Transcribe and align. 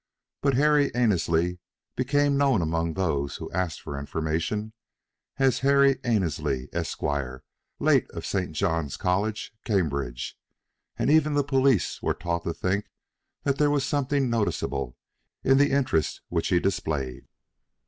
But 0.41 0.55
Harry 0.55 0.91
Annesley 0.95 1.59
became 1.95 2.35
known 2.35 2.63
among 2.63 2.95
those 2.95 3.35
who 3.35 3.51
asked 3.51 3.81
for 3.81 3.99
information 3.99 4.73
as 5.37 5.59
Henry 5.59 5.99
Annesley, 6.03 6.69
Esq., 6.73 7.03
late 7.79 8.09
of 8.09 8.25
St. 8.25 8.51
John's 8.53 8.97
College, 8.97 9.53
Cambridge; 9.63 10.39
and 10.97 11.11
even 11.11 11.35
the 11.35 11.43
police 11.43 12.01
were 12.01 12.15
taught 12.15 12.45
to 12.45 12.53
think 12.55 12.89
that 13.43 13.59
there 13.59 13.69
was 13.69 13.85
something 13.85 14.27
noticeable 14.27 14.97
in 15.43 15.59
the 15.59 15.69
interest 15.69 16.21
which 16.29 16.47
he 16.47 16.59
displayed. 16.59 17.27